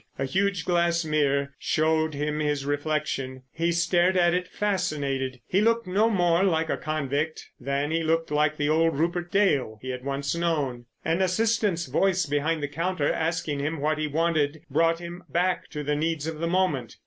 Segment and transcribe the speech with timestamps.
[0.17, 3.43] A huge glass mirror showed him his reflection.
[3.51, 5.41] He stared at it fascinated.
[5.45, 9.77] He looked no more like a convict than he looked like the old Rupert Dale
[9.79, 10.85] he had once known.
[11.05, 15.83] An assistant's voice behind the counter asking him what he wanted brought him back to
[15.83, 16.95] the needs of the moment.